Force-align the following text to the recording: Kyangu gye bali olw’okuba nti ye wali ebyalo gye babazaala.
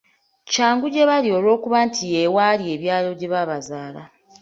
Kyangu 0.51 0.85
gye 0.93 1.07
bali 1.09 1.29
olw’okuba 1.37 1.77
nti 1.87 2.03
ye 2.13 2.21
wali 2.35 2.63
ebyalo 2.75 3.09
gye 3.19 3.29
babazaala. 3.33 4.01